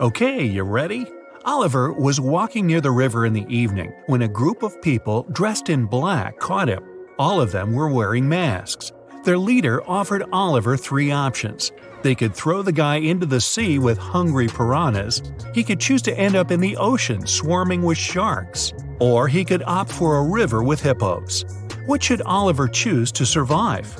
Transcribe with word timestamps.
Okay, 0.00 0.44
you 0.44 0.62
ready? 0.62 1.08
Oliver 1.44 1.92
was 1.92 2.20
walking 2.20 2.68
near 2.68 2.80
the 2.80 2.92
river 2.92 3.26
in 3.26 3.32
the 3.32 3.44
evening 3.48 3.92
when 4.06 4.22
a 4.22 4.28
group 4.28 4.62
of 4.62 4.80
people 4.80 5.26
dressed 5.32 5.70
in 5.70 5.86
black 5.86 6.38
caught 6.38 6.68
him. 6.68 6.84
All 7.18 7.40
of 7.40 7.50
them 7.50 7.72
were 7.72 7.92
wearing 7.92 8.28
masks. 8.28 8.92
Their 9.24 9.38
leader 9.38 9.82
offered 9.90 10.22
Oliver 10.32 10.76
three 10.76 11.10
options. 11.10 11.72
They 12.02 12.14
could 12.14 12.32
throw 12.32 12.62
the 12.62 12.70
guy 12.70 12.98
into 12.98 13.26
the 13.26 13.40
sea 13.40 13.80
with 13.80 13.98
hungry 13.98 14.46
piranhas, 14.46 15.20
he 15.52 15.64
could 15.64 15.80
choose 15.80 16.02
to 16.02 16.16
end 16.16 16.36
up 16.36 16.52
in 16.52 16.60
the 16.60 16.76
ocean 16.76 17.26
swarming 17.26 17.82
with 17.82 17.98
sharks, 17.98 18.72
or 19.00 19.26
he 19.26 19.44
could 19.44 19.64
opt 19.64 19.90
for 19.90 20.18
a 20.18 20.22
river 20.22 20.62
with 20.62 20.80
hippos. 20.80 21.44
What 21.86 22.04
should 22.04 22.22
Oliver 22.22 22.68
choose 22.68 23.10
to 23.10 23.26
survive? 23.26 23.96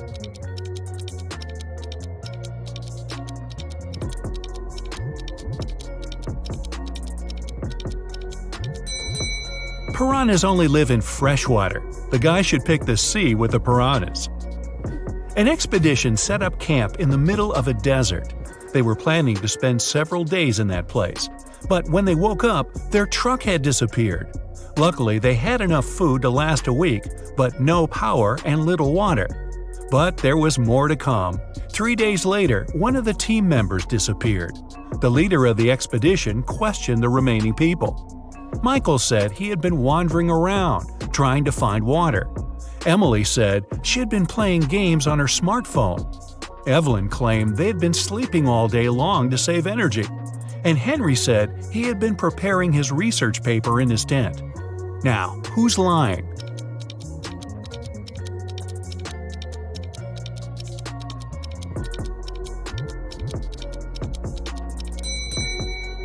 Piranhas 9.98 10.44
only 10.44 10.68
live 10.68 10.93
in 10.93 11.00
freshwater. 11.00 11.82
The 12.12 12.20
guy 12.20 12.40
should 12.40 12.64
pick 12.64 12.84
the 12.84 12.96
sea 12.96 13.34
with 13.34 13.50
the 13.50 13.58
piranhas. 13.58 14.29
An 15.36 15.48
expedition 15.48 16.16
set 16.16 16.40
up 16.40 16.61
camp 16.61 17.00
in 17.00 17.11
the 17.11 17.18
middle 17.18 17.52
of 17.52 17.66
a 17.66 17.75
desert. 17.75 18.32
They 18.72 18.80
were 18.80 18.94
planning 18.94 19.34
to 19.34 19.48
spend 19.48 19.82
several 19.82 20.22
days 20.22 20.61
in 20.61 20.68
that 20.68 20.86
place. 20.86 21.29
But 21.68 21.90
when 21.90 22.04
they 22.04 22.14
woke 22.14 22.44
up, 22.44 22.72
their 22.92 23.06
truck 23.06 23.42
had 23.42 23.62
disappeared. 23.62 24.30
Luckily, 24.76 25.18
they 25.18 25.34
had 25.34 25.61
enough 25.61 25.84
food 25.84 26.22
to 26.22 26.30
last 26.30 26.68
a 26.68 26.72
week, 26.72 27.03
but 27.36 27.61
no 27.61 27.89
power 27.89 28.39
and 28.44 28.67
little 28.67 28.92
water. 28.92 29.26
But 29.90 30.17
there 30.17 30.36
was 30.36 30.61
more 30.61 30.86
to 30.86 30.94
come. 30.94 31.40
Three 31.72 31.96
days 31.96 32.25
later, 32.25 32.69
one 32.72 32.94
of 32.94 33.05
the 33.05 33.14
team 33.14 33.48
members 33.48 33.84
disappeared. 33.84 34.53
The 35.00 35.11
leader 35.11 35.44
of 35.47 35.56
the 35.56 35.72
expedition 35.72 36.44
questioned 36.44 37.03
the 37.03 37.08
remaining 37.08 37.53
people. 37.53 38.14
Michael 38.62 38.98
said 38.98 39.33
he 39.33 39.48
had 39.48 39.61
been 39.61 39.78
wandering 39.78 40.31
around, 40.31 41.12
trying 41.12 41.45
to 41.45 41.53
find 41.53 41.84
water. 41.84 42.28
Emily 42.87 43.25
said 43.25 43.64
she 43.83 44.01
had 44.01 44.09
been 44.09 44.27
playing 44.27 44.62
games 44.62 45.06
on 45.06 45.19
her 45.19 45.27
smartphone. 45.27 46.06
Evelyn 46.69 47.09
claimed 47.09 47.56
they 47.56 47.67
had 47.67 47.79
been 47.79 47.95
sleeping 47.95 48.47
all 48.47 48.69
day 48.69 48.89
long 48.89 49.31
to 49.31 49.39
save 49.39 49.67
energy. 49.67 50.05
And 50.64 50.77
Henry 50.77 51.14
said 51.14 51.64
he 51.73 51.83
had 51.83 51.98
been 51.98 52.17
preparing 52.17 52.73
his 52.73 52.92
research 52.92 53.42
paper 53.42 53.81
in 53.81 53.89
his 53.89 54.05
tent. 54.05 54.42
Now, 55.05 55.41
who's 55.53 55.79
lying? 55.79 56.27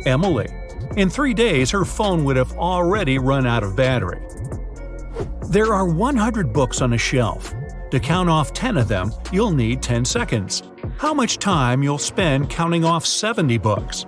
Emily. 0.06 0.48
In 0.96 1.10
three 1.10 1.34
days, 1.34 1.72
her 1.72 1.84
phone 1.84 2.24
would 2.24 2.36
have 2.36 2.52
already 2.52 3.18
run 3.18 3.46
out 3.46 3.64
of 3.64 3.74
battery. 3.74 4.24
There 5.48 5.74
are 5.74 5.86
100 5.86 6.52
books 6.52 6.80
on 6.80 6.92
a 6.92 6.98
shelf. 6.98 7.52
To 7.90 7.98
count 7.98 8.30
off 8.30 8.52
10 8.52 8.76
of 8.76 8.86
them, 8.86 9.12
you'll 9.32 9.50
need 9.50 9.82
10 9.82 10.04
seconds. 10.04 10.62
How 10.98 11.12
much 11.12 11.38
time 11.38 11.82
you'll 11.82 11.98
spend 11.98 12.48
counting 12.48 12.84
off 12.84 13.04
70 13.04 13.58
books? 13.58 14.06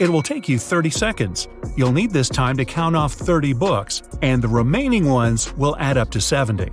It 0.00 0.08
will 0.08 0.22
take 0.22 0.48
you 0.48 0.58
30 0.58 0.90
seconds. 0.90 1.46
You'll 1.76 1.92
need 1.92 2.10
this 2.10 2.28
time 2.28 2.56
to 2.56 2.64
count 2.64 2.96
off 2.96 3.12
30 3.12 3.52
books, 3.52 4.02
and 4.20 4.42
the 4.42 4.48
remaining 4.48 5.08
ones 5.08 5.54
will 5.54 5.76
add 5.78 5.96
up 5.96 6.10
to 6.10 6.20
70. 6.20 6.72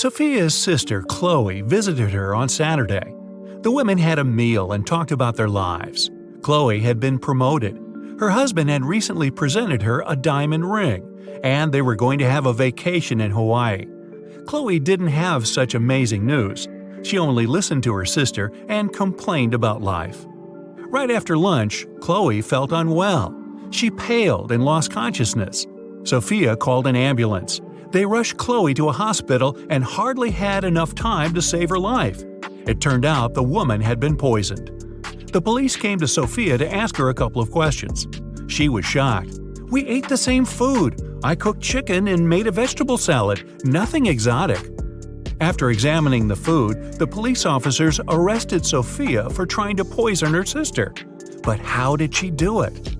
Sophia's 0.00 0.54
sister, 0.54 1.02
Chloe, 1.02 1.60
visited 1.60 2.08
her 2.08 2.34
on 2.34 2.48
Saturday. 2.48 3.14
The 3.60 3.70
women 3.70 3.98
had 3.98 4.18
a 4.18 4.24
meal 4.24 4.72
and 4.72 4.86
talked 4.86 5.12
about 5.12 5.36
their 5.36 5.46
lives. 5.46 6.10
Chloe 6.40 6.80
had 6.80 6.98
been 6.98 7.18
promoted. 7.18 7.78
Her 8.18 8.30
husband 8.30 8.70
had 8.70 8.82
recently 8.82 9.30
presented 9.30 9.82
her 9.82 10.02
a 10.06 10.16
diamond 10.16 10.72
ring, 10.72 11.06
and 11.44 11.70
they 11.70 11.82
were 11.82 11.96
going 11.96 12.18
to 12.20 12.30
have 12.30 12.46
a 12.46 12.54
vacation 12.54 13.20
in 13.20 13.30
Hawaii. 13.30 13.84
Chloe 14.46 14.80
didn't 14.80 15.08
have 15.08 15.46
such 15.46 15.74
amazing 15.74 16.24
news. 16.24 16.66
She 17.02 17.18
only 17.18 17.44
listened 17.44 17.82
to 17.82 17.92
her 17.92 18.06
sister 18.06 18.50
and 18.70 18.94
complained 18.94 19.52
about 19.52 19.82
life. 19.82 20.24
Right 20.78 21.10
after 21.10 21.36
lunch, 21.36 21.86
Chloe 22.00 22.40
felt 22.40 22.72
unwell. 22.72 23.38
She 23.70 23.90
paled 23.90 24.50
and 24.50 24.64
lost 24.64 24.90
consciousness. 24.90 25.66
Sophia 26.04 26.56
called 26.56 26.86
an 26.86 26.96
ambulance. 26.96 27.60
They 27.92 28.06
rushed 28.06 28.36
Chloe 28.36 28.74
to 28.74 28.88
a 28.88 28.92
hospital 28.92 29.58
and 29.68 29.82
hardly 29.82 30.30
had 30.30 30.64
enough 30.64 30.94
time 30.94 31.34
to 31.34 31.42
save 31.42 31.70
her 31.70 31.78
life. 31.78 32.22
It 32.66 32.80
turned 32.80 33.04
out 33.04 33.34
the 33.34 33.42
woman 33.42 33.80
had 33.80 33.98
been 33.98 34.16
poisoned. 34.16 34.70
The 35.32 35.42
police 35.42 35.76
came 35.76 35.98
to 35.98 36.08
Sophia 36.08 36.58
to 36.58 36.72
ask 36.72 36.96
her 36.96 37.08
a 37.08 37.14
couple 37.14 37.42
of 37.42 37.50
questions. 37.50 38.06
She 38.48 38.68
was 38.68 38.84
shocked. 38.84 39.38
We 39.70 39.86
ate 39.86 40.08
the 40.08 40.16
same 40.16 40.44
food. 40.44 41.18
I 41.22 41.34
cooked 41.34 41.62
chicken 41.62 42.08
and 42.08 42.28
made 42.28 42.46
a 42.46 42.52
vegetable 42.52 42.98
salad, 42.98 43.64
nothing 43.64 44.06
exotic. 44.06 44.60
After 45.40 45.70
examining 45.70 46.28
the 46.28 46.36
food, 46.36 46.94
the 46.94 47.06
police 47.06 47.46
officers 47.46 48.00
arrested 48.08 48.64
Sophia 48.66 49.30
for 49.30 49.46
trying 49.46 49.76
to 49.76 49.84
poison 49.84 50.34
her 50.34 50.44
sister. 50.44 50.92
But 51.42 51.60
how 51.60 51.96
did 51.96 52.14
she 52.14 52.30
do 52.30 52.62
it? 52.62 52.99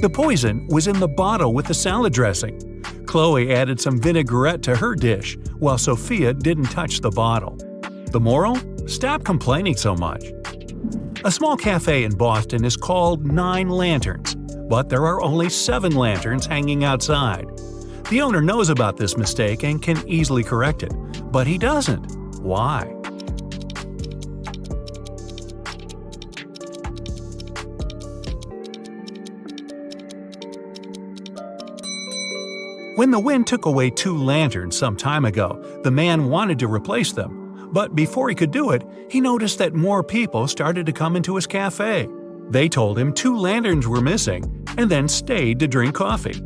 The 0.00 0.08
poison 0.08 0.64
was 0.68 0.86
in 0.86 1.00
the 1.00 1.08
bottle 1.08 1.52
with 1.52 1.66
the 1.66 1.74
salad 1.74 2.12
dressing. 2.12 2.84
Chloe 3.06 3.52
added 3.52 3.80
some 3.80 4.00
vinaigrette 4.00 4.62
to 4.62 4.76
her 4.76 4.94
dish, 4.94 5.36
while 5.58 5.76
Sophia 5.76 6.32
didn't 6.32 6.70
touch 6.70 7.00
the 7.00 7.10
bottle. 7.10 7.56
The 8.12 8.20
moral? 8.20 8.56
Stop 8.86 9.24
complaining 9.24 9.76
so 9.76 9.96
much. 9.96 10.24
A 11.24 11.32
small 11.32 11.56
cafe 11.56 12.04
in 12.04 12.14
Boston 12.14 12.64
is 12.64 12.76
called 12.76 13.26
Nine 13.26 13.68
Lanterns, 13.68 14.36
but 14.68 14.88
there 14.88 15.04
are 15.04 15.20
only 15.20 15.48
seven 15.48 15.96
lanterns 15.96 16.46
hanging 16.46 16.84
outside. 16.84 17.48
The 18.08 18.20
owner 18.22 18.40
knows 18.40 18.68
about 18.68 18.96
this 18.96 19.16
mistake 19.16 19.64
and 19.64 19.82
can 19.82 20.06
easily 20.06 20.44
correct 20.44 20.84
it, 20.84 20.94
but 21.32 21.46
he 21.48 21.58
doesn't. 21.58 22.40
Why? 22.40 22.94
When 32.98 33.12
the 33.12 33.20
wind 33.20 33.46
took 33.46 33.66
away 33.66 33.90
two 33.90 34.16
lanterns 34.16 34.76
some 34.76 34.96
time 34.96 35.24
ago, 35.24 35.80
the 35.84 35.90
man 35.92 36.28
wanted 36.28 36.58
to 36.58 36.66
replace 36.66 37.12
them. 37.12 37.70
But 37.72 37.94
before 37.94 38.28
he 38.28 38.34
could 38.34 38.50
do 38.50 38.72
it, 38.72 38.82
he 39.08 39.20
noticed 39.20 39.58
that 39.58 39.72
more 39.72 40.02
people 40.02 40.48
started 40.48 40.84
to 40.84 40.92
come 40.92 41.14
into 41.14 41.36
his 41.36 41.46
cafe. 41.46 42.08
They 42.50 42.68
told 42.68 42.98
him 42.98 43.12
two 43.12 43.36
lanterns 43.36 43.86
were 43.86 44.00
missing, 44.00 44.66
and 44.76 44.90
then 44.90 45.06
stayed 45.06 45.60
to 45.60 45.68
drink 45.68 45.94
coffee. 45.94 46.42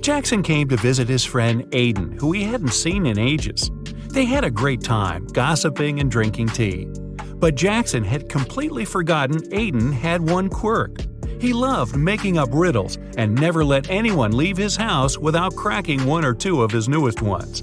Jackson 0.00 0.42
came 0.42 0.66
to 0.70 0.78
visit 0.78 1.10
his 1.10 1.26
friend 1.26 1.64
Aiden, 1.72 2.18
who 2.18 2.32
he 2.32 2.44
hadn't 2.44 2.72
seen 2.72 3.04
in 3.04 3.18
ages. 3.18 3.70
They 4.08 4.24
had 4.24 4.44
a 4.44 4.50
great 4.50 4.80
time, 4.80 5.26
gossiping 5.26 6.00
and 6.00 6.10
drinking 6.10 6.48
tea. 6.48 6.86
But 7.34 7.54
Jackson 7.54 8.02
had 8.02 8.30
completely 8.30 8.86
forgotten 8.86 9.42
Aiden 9.50 9.92
had 9.92 10.30
one 10.30 10.48
quirk. 10.48 11.02
He 11.40 11.52
loved 11.52 11.96
making 11.96 12.36
up 12.36 12.48
riddles 12.52 12.98
and 13.16 13.34
never 13.34 13.64
let 13.64 13.90
anyone 13.90 14.36
leave 14.36 14.56
his 14.56 14.76
house 14.76 15.16
without 15.16 15.54
cracking 15.54 16.04
one 16.04 16.24
or 16.24 16.34
two 16.34 16.62
of 16.62 16.70
his 16.70 16.88
newest 16.88 17.22
ones. 17.22 17.62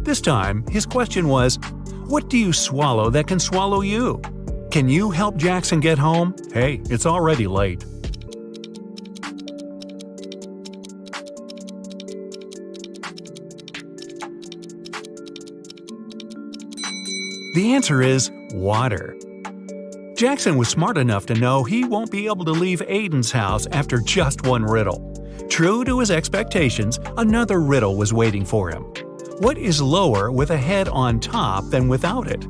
This 0.00 0.20
time, 0.20 0.66
his 0.66 0.84
question 0.84 1.28
was, 1.28 1.58
What 2.06 2.28
do 2.28 2.36
you 2.36 2.52
swallow 2.52 3.10
that 3.10 3.28
can 3.28 3.38
swallow 3.38 3.82
you? 3.82 4.20
Can 4.72 4.88
you 4.88 5.10
help 5.10 5.36
Jackson 5.36 5.78
get 5.78 5.98
home? 5.98 6.34
Hey, 6.52 6.80
it's 6.90 7.06
already 7.06 7.46
late. 7.46 7.84
The 17.54 17.74
answer 17.74 18.00
is 18.00 18.30
water. 18.54 19.14
Jackson 20.22 20.56
was 20.56 20.68
smart 20.68 20.98
enough 20.98 21.26
to 21.26 21.34
know 21.34 21.64
he 21.64 21.82
won't 21.82 22.12
be 22.12 22.26
able 22.26 22.44
to 22.44 22.52
leave 22.52 22.78
Aiden's 22.82 23.32
house 23.32 23.66
after 23.72 23.98
just 23.98 24.46
one 24.46 24.62
riddle. 24.62 25.20
True 25.50 25.84
to 25.84 25.98
his 25.98 26.12
expectations, 26.12 27.00
another 27.16 27.60
riddle 27.60 27.96
was 27.96 28.12
waiting 28.12 28.44
for 28.44 28.70
him. 28.70 28.84
What 29.40 29.58
is 29.58 29.82
lower 29.82 30.30
with 30.30 30.52
a 30.52 30.56
head 30.56 30.86
on 30.86 31.18
top 31.18 31.64
than 31.70 31.88
without 31.88 32.28
it? 32.28 32.40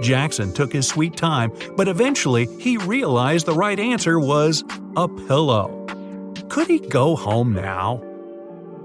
Jackson 0.00 0.52
took 0.52 0.72
his 0.72 0.86
sweet 0.86 1.16
time, 1.16 1.52
but 1.76 1.88
eventually 1.88 2.46
he 2.60 2.76
realized 2.76 3.44
the 3.44 3.54
right 3.54 3.80
answer 3.80 4.20
was 4.20 4.62
a 4.96 5.08
pillow. 5.08 5.85
Could 6.56 6.68
he 6.68 6.78
go 6.78 7.16
home 7.16 7.52
now? 7.52 8.02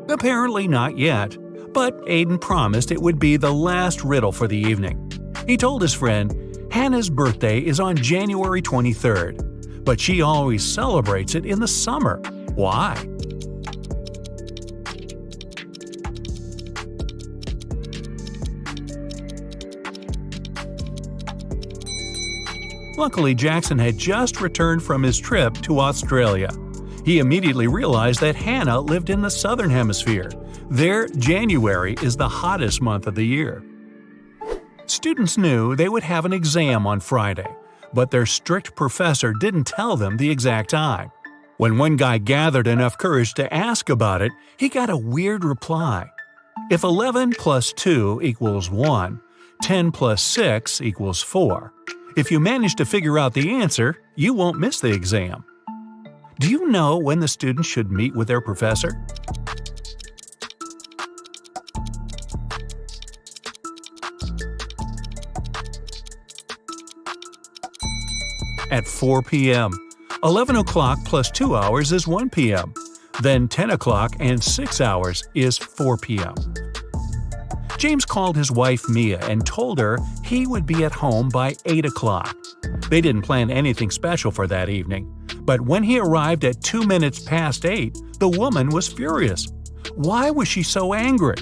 Apparently 0.10 0.68
not 0.68 0.98
yet, 0.98 1.38
but 1.72 1.98
Aiden 2.02 2.42
promised 2.42 2.92
it 2.92 3.02
would 3.02 3.18
be 3.18 3.38
the 3.38 3.54
last 3.54 4.04
riddle 4.04 4.34
for 4.34 4.46
the 4.46 4.58
evening. 4.58 5.10
He 5.48 5.56
told 5.56 5.82
his 5.82 5.94
friend, 5.94 6.58
Hannah's 6.70 7.10
birthday 7.10 7.60
is 7.60 7.80
on 7.80 7.96
January 7.96 8.62
23rd, 8.62 9.86
but 9.86 10.02
she 10.02 10.22
always 10.22 10.66
celebrates 10.66 11.34
it 11.34 11.46
in 11.46 11.62
the 11.62 11.68
summer. 11.68 12.18
Why? 12.56 13.02
Luckily, 22.98 23.34
Jackson 23.34 23.80
had 23.80 23.98
just 23.98 24.42
returned 24.42 24.84
from 24.84 25.04
his 25.04 25.18
trip 25.18 25.54
to 25.62 25.80
Australia. 25.80 26.50
He 27.04 27.20
immediately 27.20 27.68
realized 27.68 28.22
that 28.22 28.36
Hannah 28.36 28.80
lived 28.80 29.10
in 29.10 29.22
the 29.22 29.30
southern 29.30 29.70
hemisphere. 29.70 30.32
There, 30.70 31.08
January 31.08 31.96
is 32.02 32.16
the 32.16 32.30
hottest 32.30 32.82
month 32.82 33.08
of 33.08 33.16
the 33.16 33.26
year. 33.26 33.64
Students 34.86 35.38
knew 35.38 35.76
they 35.76 35.90
would 35.90 36.04
have 36.04 36.26
an 36.26 36.34
exam 36.34 36.86
on 36.86 37.00
Friday, 37.00 37.48
but 37.94 38.12
their 38.12 38.26
strict 38.26 38.76
professor 38.76 39.34
didn't 39.34 39.66
tell 39.66 39.96
them 39.96 40.18
the 40.18 40.30
exact 40.30 40.70
time. 40.70 41.12
When 41.58 41.78
one 41.78 41.96
guy 41.96 42.18
gathered 42.18 42.68
enough 42.68 42.98
courage 42.98 43.34
to 43.36 43.54
ask 43.54 43.90
about 43.90 44.22
it, 44.22 44.32
he 44.58 44.70
got 44.70 44.90
a 44.90 44.98
weird 44.98 45.44
reply. 45.44 46.10
If 46.70 46.84
11 46.84 47.34
plus 47.38 47.74
2 47.74 48.22
equals 48.24 48.70
1, 48.70 49.22
10 49.62 49.92
plus 49.92 50.22
6 50.22 50.82
equals 50.82 51.22
4. 51.22 51.74
If 52.18 52.32
you 52.32 52.40
manage 52.40 52.76
to 52.76 52.86
figure 52.86 53.18
out 53.18 53.34
the 53.34 53.52
answer, 53.52 53.98
you 54.16 54.34
won't 54.34 54.60
miss 54.60 54.80
the 54.80 54.92
exam. 54.92 55.46
Do 56.42 56.50
you 56.50 56.70
know 56.70 56.98
when 56.98 57.20
the 57.20 57.28
students 57.28 57.70
should 57.70 57.92
meet 57.92 58.16
with 58.16 58.28
their 58.28 58.42
professor? 58.42 59.00
At 68.72 68.88
4 68.88 69.22
p.m. 69.22 69.72
11 70.24 70.56
o'clock 70.56 70.98
plus 71.06 71.30
2 71.30 71.56
hours 71.56 71.92
is 71.92 72.08
1 72.08 72.32
p.m. 72.32 72.74
Then 73.22 73.48
10 73.48 73.70
o'clock 73.70 74.16
and 74.20 74.44
6 74.44 74.82
hours 74.82 75.24
is 75.36 75.60
4 75.60 75.98
p.m. 75.98 76.34
James 77.78 78.04
called 78.04 78.36
his 78.36 78.50
wife 78.50 78.90
Mia 78.90 79.20
and 79.28 79.46
told 79.46 79.78
her 79.78 80.00
he 80.26 80.48
would 80.48 80.66
be 80.66 80.86
at 80.86 80.92
home 80.92 81.30
by 81.30 81.54
8 81.66 81.86
o'clock. 81.86 82.36
They 82.90 83.00
didn't 83.00 83.22
plan 83.22 83.52
anything 83.52 83.92
special 83.92 84.32
for 84.32 84.48
that 84.48 84.70
evening, 84.70 85.21
but 85.40 85.62
when 85.62 85.84
he 85.84 86.00
arrived 86.00 86.46
at 86.46 86.62
2 86.62 86.86
minutes 86.86 87.20
past 87.20 87.66
8, 87.66 87.98
the 88.20 88.30
woman 88.30 88.70
was 88.70 88.88
furious. 88.88 89.48
Why 89.96 90.32
was 90.32 90.48
she 90.48 90.64
so 90.64 90.94
angry? 90.94 91.36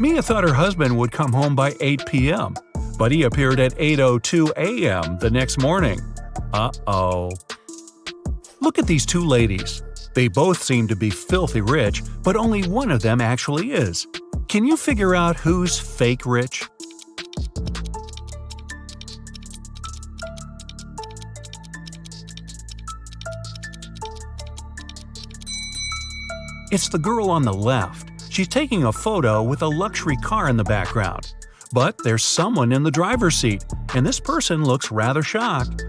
Mia 0.00 0.22
thought 0.22 0.44
her 0.44 0.54
husband 0.54 0.96
would 0.96 1.10
come 1.10 1.32
home 1.32 1.56
by 1.56 1.74
8 1.80 2.06
p.m., 2.06 2.54
but 2.98 3.10
he 3.10 3.24
appeared 3.24 3.58
at 3.58 3.74
8:02 3.76 4.52
a.m. 4.56 5.18
the 5.18 5.30
next 5.30 5.60
morning. 5.60 6.00
Uh-oh. 6.52 7.30
Look 8.60 8.78
at 8.78 8.86
these 8.86 9.04
two 9.04 9.24
ladies. 9.24 9.82
They 10.14 10.28
both 10.28 10.62
seem 10.62 10.88
to 10.88 10.96
be 10.96 11.10
filthy 11.10 11.60
rich, 11.60 12.02
but 12.22 12.36
only 12.36 12.68
one 12.68 12.90
of 12.90 13.02
them 13.02 13.20
actually 13.20 13.72
is. 13.72 14.06
Can 14.48 14.64
you 14.64 14.76
figure 14.76 15.14
out 15.14 15.36
who's 15.36 15.78
fake 15.78 16.24
rich? 16.24 16.64
It's 26.70 26.90
the 26.90 26.98
girl 26.98 27.30
on 27.30 27.42
the 27.42 27.52
left. 27.52 28.10
She's 28.30 28.48
taking 28.48 28.84
a 28.84 28.92
photo 28.92 29.42
with 29.42 29.62
a 29.62 29.66
luxury 29.66 30.16
car 30.18 30.50
in 30.50 30.56
the 30.58 30.64
background. 30.64 31.32
But 31.72 31.96
there's 32.04 32.24
someone 32.24 32.72
in 32.72 32.82
the 32.82 32.90
driver's 32.90 33.36
seat, 33.36 33.64
and 33.94 34.06
this 34.06 34.20
person 34.20 34.64
looks 34.64 34.90
rather 34.90 35.22
shocked. 35.22 35.84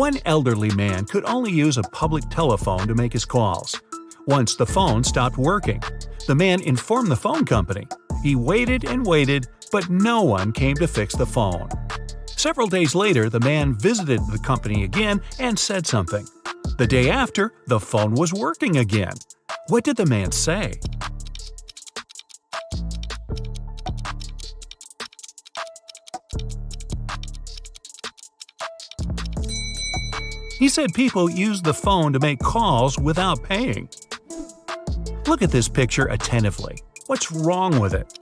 One 0.00 0.16
elderly 0.24 0.70
man 0.70 1.04
could 1.04 1.26
only 1.26 1.52
use 1.52 1.76
a 1.76 1.82
public 1.82 2.24
telephone 2.30 2.88
to 2.88 2.94
make 2.94 3.12
his 3.12 3.26
calls. 3.26 3.78
Once 4.26 4.56
the 4.56 4.64
phone 4.64 5.04
stopped 5.04 5.36
working, 5.36 5.82
the 6.26 6.34
man 6.34 6.62
informed 6.62 7.10
the 7.10 7.16
phone 7.16 7.44
company. 7.44 7.86
He 8.22 8.34
waited 8.34 8.84
and 8.84 9.04
waited, 9.04 9.48
but 9.70 9.90
no 9.90 10.22
one 10.22 10.52
came 10.52 10.74
to 10.76 10.88
fix 10.88 11.14
the 11.14 11.26
phone. 11.26 11.68
Several 12.24 12.66
days 12.66 12.94
later, 12.94 13.28
the 13.28 13.40
man 13.40 13.78
visited 13.78 14.20
the 14.28 14.38
company 14.38 14.84
again 14.84 15.20
and 15.38 15.58
said 15.58 15.86
something. 15.86 16.26
The 16.78 16.86
day 16.86 17.10
after, 17.10 17.52
the 17.66 17.78
phone 17.78 18.14
was 18.14 18.32
working 18.32 18.78
again. 18.78 19.12
What 19.68 19.84
did 19.84 19.98
the 19.98 20.06
man 20.06 20.32
say? 20.32 20.80
He 30.60 30.68
said 30.68 30.92
people 30.92 31.30
use 31.30 31.62
the 31.62 31.72
phone 31.72 32.12
to 32.12 32.20
make 32.20 32.38
calls 32.38 32.98
without 32.98 33.42
paying. 33.42 33.88
Look 35.26 35.40
at 35.40 35.50
this 35.50 35.70
picture 35.70 36.04
attentively. 36.08 36.76
What's 37.06 37.32
wrong 37.32 37.80
with 37.80 37.94
it? 37.94 38.12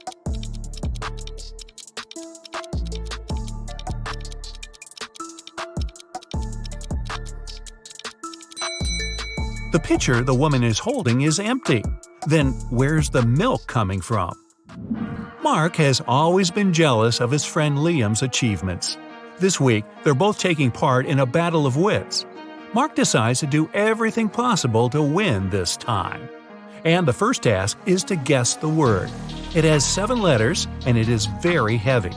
The 9.72 9.80
pitcher 9.82 10.22
the 10.22 10.32
woman 10.32 10.62
is 10.62 10.78
holding 10.78 11.22
is 11.22 11.40
empty. 11.40 11.82
Then 12.28 12.52
where's 12.70 13.10
the 13.10 13.22
milk 13.22 13.66
coming 13.66 14.00
from? 14.00 14.32
Mark 15.42 15.74
has 15.74 16.00
always 16.06 16.52
been 16.52 16.72
jealous 16.72 17.20
of 17.20 17.32
his 17.32 17.44
friend 17.44 17.78
Liam's 17.78 18.22
achievements. 18.22 18.96
This 19.40 19.60
week, 19.60 19.84
they're 20.02 20.14
both 20.14 20.40
taking 20.40 20.72
part 20.72 21.06
in 21.06 21.20
a 21.20 21.26
battle 21.26 21.64
of 21.64 21.76
wits. 21.76 22.26
Mark 22.74 22.96
decides 22.96 23.38
to 23.38 23.46
do 23.46 23.70
everything 23.72 24.28
possible 24.28 24.90
to 24.90 25.00
win 25.00 25.48
this 25.50 25.76
time. 25.76 26.28
And 26.84 27.06
the 27.06 27.12
first 27.12 27.44
task 27.44 27.78
is 27.86 28.02
to 28.04 28.16
guess 28.16 28.54
the 28.54 28.68
word. 28.68 29.10
It 29.54 29.62
has 29.62 29.86
seven 29.86 30.20
letters 30.20 30.66
and 30.86 30.98
it 30.98 31.08
is 31.08 31.26
very 31.40 31.76
heavy. 31.76 32.10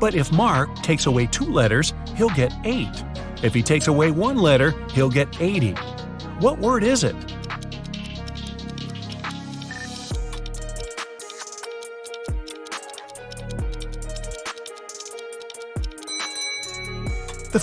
But 0.00 0.14
if 0.14 0.32
Mark 0.32 0.74
takes 0.76 1.04
away 1.04 1.26
two 1.26 1.44
letters, 1.44 1.92
he'll 2.16 2.30
get 2.30 2.54
eight. 2.64 3.04
If 3.42 3.52
he 3.52 3.62
takes 3.62 3.88
away 3.88 4.10
one 4.10 4.38
letter, 4.38 4.72
he'll 4.92 5.10
get 5.10 5.42
80. 5.42 5.72
What 6.40 6.58
word 6.58 6.84
is 6.84 7.04
it? 7.04 7.14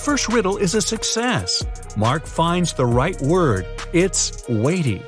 First 0.09 0.29
riddle 0.29 0.57
is 0.57 0.73
a 0.73 0.81
success. 0.81 1.63
Mark 1.95 2.25
finds 2.25 2.73
the 2.73 2.83
right 2.83 3.21
word. 3.21 3.63
It's 3.93 4.43
weighty. 4.49 5.03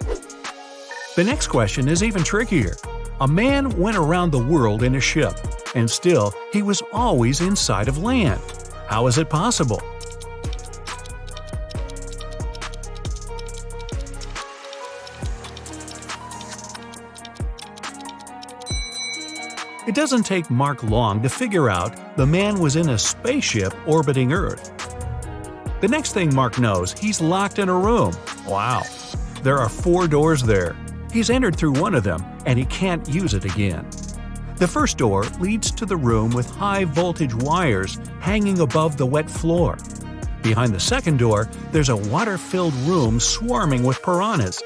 The 1.15 1.23
next 1.23 1.47
question 1.47 1.87
is 1.87 2.03
even 2.03 2.23
trickier. 2.23 2.75
A 3.19 3.27
man 3.27 3.75
went 3.79 3.97
around 3.97 4.29
the 4.29 4.45
world 4.45 4.83
in 4.83 4.93
a 4.93 4.99
ship, 4.99 5.33
and 5.73 5.89
still 5.89 6.35
he 6.53 6.61
was 6.61 6.83
always 6.93 7.41
inside 7.41 7.87
of 7.87 7.97
land. 7.97 8.39
How 8.85 9.07
is 9.07 9.17
it 9.17 9.27
possible? 9.27 9.81
It 19.87 19.95
doesn't 19.95 20.27
take 20.27 20.51
Mark 20.51 20.83
long 20.83 21.23
to 21.23 21.27
figure 21.27 21.71
out 21.71 22.15
the 22.17 22.27
man 22.27 22.59
was 22.59 22.75
in 22.75 22.89
a 22.89 22.99
spaceship 22.99 23.73
orbiting 23.87 24.31
Earth. 24.31 24.70
The 25.81 25.87
next 25.87 26.13
thing 26.13 26.33
Mark 26.35 26.59
knows, 26.59 26.93
he's 26.93 27.19
locked 27.19 27.57
in 27.57 27.67
a 27.67 27.73
room. 27.73 28.15
Wow. 28.47 28.83
There 29.41 29.57
are 29.57 29.67
four 29.67 30.07
doors 30.07 30.43
there. 30.43 30.75
He's 31.11 31.31
entered 31.31 31.55
through 31.55 31.71
one 31.71 31.95
of 31.95 32.03
them, 32.03 32.23
and 32.45 32.59
he 32.59 32.65
can't 32.65 33.09
use 33.09 33.33
it 33.33 33.45
again. 33.45 33.89
The 34.57 34.67
first 34.67 34.99
door 34.99 35.23
leads 35.39 35.71
to 35.71 35.87
the 35.87 35.97
room 35.97 36.29
with 36.29 36.47
high 36.51 36.85
voltage 36.85 37.33
wires 37.33 37.97
hanging 38.19 38.59
above 38.59 38.97
the 38.97 39.07
wet 39.07 39.27
floor. 39.27 39.75
Behind 40.43 40.71
the 40.71 40.79
second 40.79 41.17
door, 41.17 41.49
there's 41.71 41.89
a 41.89 41.97
water 41.97 42.37
filled 42.37 42.75
room 42.85 43.19
swarming 43.19 43.81
with 43.81 44.03
piranhas. 44.03 44.61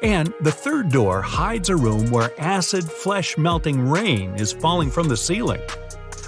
And 0.00 0.32
the 0.42 0.52
third 0.52 0.90
door 0.90 1.22
hides 1.22 1.70
a 1.70 1.76
room 1.76 2.08
where 2.12 2.40
acid, 2.40 2.84
flesh 2.84 3.36
melting 3.36 3.88
rain 3.88 4.36
is 4.36 4.52
falling 4.52 4.92
from 4.92 5.08
the 5.08 5.16
ceiling. 5.16 5.60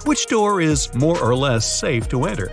Which 0.07 0.27
door 0.27 0.61
is 0.61 0.93
more 0.93 1.21
or 1.21 1.37
less 1.37 1.73
safe 1.73 2.09
to 2.09 2.25
enter? 2.25 2.51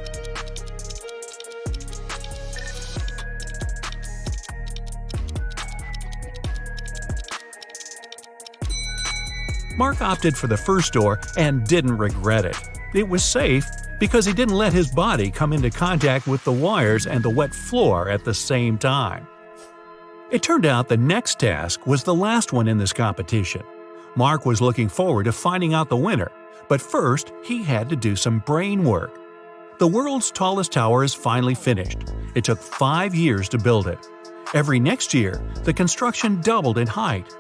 Opted 10.02 10.36
for 10.36 10.48
the 10.48 10.58
first 10.58 10.94
door 10.94 11.20
and 11.38 11.66
didn't 11.66 11.98
regret 11.98 12.44
it. 12.44 12.58
It 12.96 13.08
was 13.08 13.24
safe 13.24 13.70
because 14.00 14.26
he 14.26 14.34
didn't 14.34 14.56
let 14.56 14.74
his 14.74 14.90
body 14.90 15.30
come 15.30 15.54
into 15.54 15.70
contact 15.70 16.26
with 16.26 16.44
the 16.44 16.52
wires 16.52 17.06
and 17.06 17.24
the 17.24 17.30
wet 17.30 17.54
floor 17.54 18.10
at 18.10 18.26
the 18.26 18.34
same 18.34 18.80
time. 18.80 19.28
It 20.32 20.42
turned 20.42 20.66
out 20.66 20.90
the 20.90 20.98
next 20.98 21.40
task 21.40 21.86
was 21.86 22.04
the 22.04 22.16
last 22.16 22.52
one 22.52 22.68
in 22.68 22.80
this 22.80 22.94
competition. 22.94 23.62
Mark 24.16 24.46
was 24.46 24.60
looking 24.60 24.90
forward 24.90 25.26
to 25.26 25.32
finding 25.32 25.76
out 25.76 25.90
the 25.90 25.96
winner, 25.98 26.32
but 26.68 26.82
first 26.82 27.32
he 27.44 27.64
had 27.64 27.88
to 27.90 27.96
do 27.96 28.16
some 28.16 28.40
brain 28.40 28.84
work. 28.84 29.20
The 29.78 29.88
world's 29.88 30.32
tallest 30.32 30.72
tower 30.72 31.04
is 31.04 31.14
finally 31.14 31.56
finished. 31.56 32.00
It 32.34 32.44
took 32.44 32.60
five 32.60 33.14
years 33.14 33.48
to 33.50 33.60
build 33.60 33.88
it. 33.88 34.00
Every 34.54 34.80
next 34.80 35.14
year, 35.14 35.42
the 35.64 35.74
construction 35.74 36.42
doubled 36.42 36.80
in 36.80 36.88
height. 36.88 37.32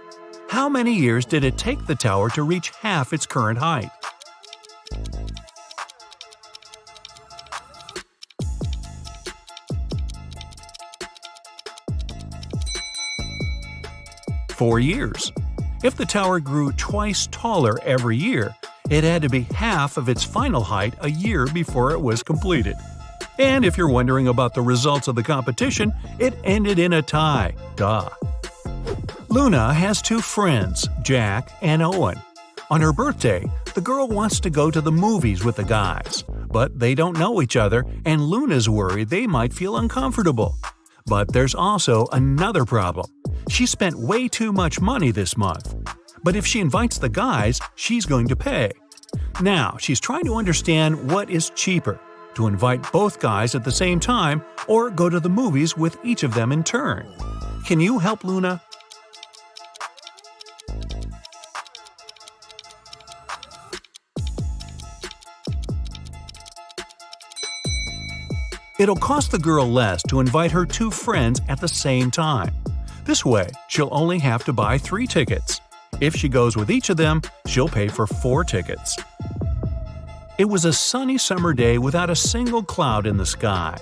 How 0.51 0.67
many 0.67 0.93
years 0.93 1.25
did 1.25 1.45
it 1.45 1.57
take 1.57 1.85
the 1.87 1.95
tower 1.95 2.29
to 2.31 2.43
reach 2.43 2.71
half 2.71 3.13
its 3.13 3.25
current 3.25 3.57
height? 3.57 3.89
Four 14.49 14.81
years. 14.81 15.31
If 15.85 15.95
the 15.95 16.05
tower 16.05 16.41
grew 16.41 16.73
twice 16.73 17.27
taller 17.27 17.81
every 17.83 18.17
year, 18.17 18.53
it 18.89 19.05
had 19.05 19.21
to 19.21 19.29
be 19.29 19.43
half 19.55 19.95
of 19.95 20.09
its 20.09 20.21
final 20.21 20.65
height 20.65 20.95
a 20.99 21.09
year 21.09 21.47
before 21.53 21.91
it 21.91 22.01
was 22.01 22.23
completed. 22.23 22.75
And 23.39 23.63
if 23.63 23.77
you're 23.77 23.87
wondering 23.87 24.27
about 24.27 24.53
the 24.53 24.61
results 24.61 25.07
of 25.07 25.15
the 25.15 25.23
competition, 25.23 25.93
it 26.19 26.37
ended 26.43 26.77
in 26.77 26.91
a 26.91 27.01
tie. 27.01 27.55
Duh. 27.77 28.09
Luna 29.31 29.73
has 29.73 30.01
two 30.01 30.19
friends, 30.19 30.89
Jack 31.03 31.53
and 31.61 31.81
Owen. 31.81 32.21
On 32.69 32.81
her 32.81 32.91
birthday, 32.91 33.49
the 33.75 33.79
girl 33.79 34.09
wants 34.09 34.41
to 34.41 34.49
go 34.49 34.69
to 34.69 34.81
the 34.81 34.91
movies 34.91 35.45
with 35.45 35.55
the 35.55 35.63
guys, 35.63 36.25
but 36.49 36.77
they 36.77 36.93
don't 36.93 37.17
know 37.17 37.41
each 37.41 37.55
other, 37.55 37.85
and 38.03 38.21
Luna's 38.21 38.67
worried 38.67 39.07
they 39.07 39.25
might 39.25 39.53
feel 39.53 39.77
uncomfortable. 39.77 40.57
But 41.05 41.31
there's 41.31 41.55
also 41.55 42.07
another 42.11 42.65
problem. 42.65 43.05
She 43.47 43.65
spent 43.65 43.95
way 43.95 44.27
too 44.27 44.51
much 44.51 44.81
money 44.81 45.11
this 45.11 45.37
month. 45.37 45.75
But 46.23 46.35
if 46.35 46.45
she 46.45 46.59
invites 46.59 46.97
the 46.97 47.07
guys, 47.07 47.61
she's 47.75 48.05
going 48.05 48.27
to 48.27 48.35
pay. 48.35 48.73
Now, 49.41 49.77
she's 49.79 50.01
trying 50.01 50.25
to 50.25 50.35
understand 50.35 51.09
what 51.09 51.29
is 51.29 51.51
cheaper 51.51 52.01
to 52.33 52.47
invite 52.47 52.91
both 52.91 53.21
guys 53.21 53.55
at 53.55 53.63
the 53.63 53.71
same 53.71 54.01
time 54.01 54.43
or 54.67 54.89
go 54.89 55.07
to 55.07 55.21
the 55.21 55.29
movies 55.29 55.77
with 55.77 55.97
each 56.03 56.23
of 56.23 56.33
them 56.33 56.51
in 56.51 56.65
turn. 56.65 57.07
Can 57.65 57.79
you 57.79 57.97
help 57.97 58.25
Luna? 58.25 58.61
It'll 68.81 68.95
cost 68.95 69.29
the 69.29 69.37
girl 69.37 69.67
less 69.67 70.01
to 70.07 70.21
invite 70.21 70.49
her 70.49 70.65
two 70.65 70.89
friends 70.89 71.39
at 71.47 71.61
the 71.61 71.67
same 71.67 72.09
time. 72.09 72.51
This 73.05 73.23
way, 73.23 73.47
she'll 73.67 73.89
only 73.91 74.17
have 74.17 74.43
to 74.45 74.53
buy 74.53 74.79
three 74.79 75.05
tickets. 75.05 75.61
If 75.99 76.15
she 76.15 76.27
goes 76.27 76.57
with 76.57 76.71
each 76.71 76.89
of 76.89 76.97
them, 76.97 77.21
she'll 77.45 77.69
pay 77.69 77.89
for 77.89 78.07
four 78.07 78.43
tickets. 78.43 78.97
It 80.39 80.45
was 80.45 80.65
a 80.65 80.73
sunny 80.73 81.19
summer 81.19 81.53
day 81.53 81.77
without 81.77 82.09
a 82.09 82.15
single 82.15 82.63
cloud 82.63 83.05
in 83.05 83.17
the 83.17 83.25
sky. 83.25 83.77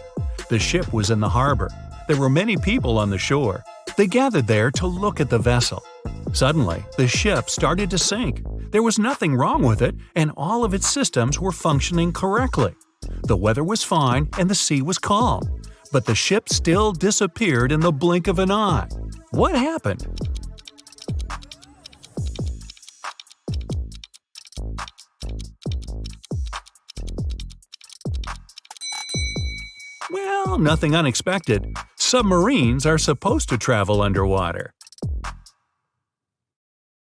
The 0.49 0.59
ship 0.59 0.91
was 0.91 1.11
in 1.11 1.21
the 1.21 1.29
harbor. 1.29 1.69
There 2.09 2.19
were 2.19 2.29
many 2.29 2.57
people 2.57 2.97
on 2.97 3.09
the 3.09 3.17
shore. 3.17 3.63
They 3.95 4.05
gathered 4.05 4.47
there 4.47 4.69
to 4.71 4.85
look 4.85 5.21
at 5.21 5.29
the 5.29 5.39
vessel. 5.39 5.81
Suddenly, 6.33 6.83
the 6.97 7.07
ship 7.07 7.49
started 7.49 7.89
to 7.91 7.97
sink. 7.97 8.43
There 8.71 8.83
was 8.83 8.99
nothing 8.99 9.33
wrong 9.33 9.63
with 9.63 9.81
it, 9.81 9.95
and 10.17 10.33
all 10.35 10.65
of 10.65 10.73
its 10.73 10.89
systems 10.89 11.39
were 11.39 11.53
functioning 11.53 12.11
correctly. 12.11 12.75
The 13.29 13.37
weather 13.37 13.63
was 13.63 13.83
fine 13.83 14.27
and 14.39 14.49
the 14.49 14.55
sea 14.55 14.81
was 14.81 14.97
calm. 14.97 15.43
But 15.91 16.07
the 16.07 16.15
ship 16.15 16.49
still 16.49 16.91
disappeared 16.91 17.71
in 17.71 17.79
the 17.79 17.91
blink 17.91 18.27
of 18.27 18.39
an 18.39 18.49
eye. 18.49 18.87
What 19.29 19.53
happened? 19.53 20.07
Well, 30.09 30.57
nothing 30.57 30.95
unexpected. 30.95 31.77
Submarines 31.97 32.87
are 32.87 32.97
supposed 32.97 33.47
to 33.49 33.59
travel 33.59 34.01
underwater. 34.01 34.73